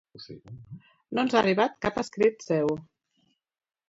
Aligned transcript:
No 1.17 1.23
ens 1.25 1.35
ha 1.35 1.37
arribat 1.43 1.75
cap 1.87 1.99
escrit 2.05 2.41
seu. 2.47 2.73